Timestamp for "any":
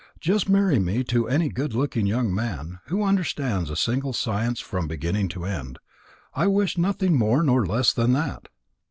1.29-1.47